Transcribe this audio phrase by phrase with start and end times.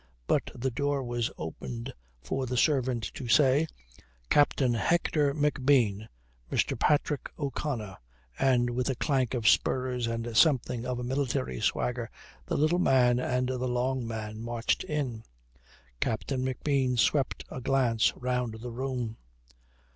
[0.25, 1.93] But the door was opened
[2.23, 3.67] for the servant to say:
[4.31, 6.07] "Captain Hector McBean,
[6.51, 6.73] Mr.
[6.79, 7.97] Patrick O'Connor,"
[8.39, 12.09] and with a clank of spurs and something of a military swagger
[12.47, 15.21] the little man and the long man marched in.
[15.99, 19.17] Captain McBean swept a glance round the room.